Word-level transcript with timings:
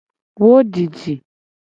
Wo 0.39 0.51
didi. 0.73 1.13